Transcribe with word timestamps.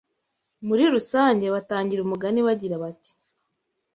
Muri 0.67 0.83
rusange 0.93 1.45
batangira 1.55 2.01
umugani 2.03 2.39
bagira 2.47 2.75
bati 2.83 3.11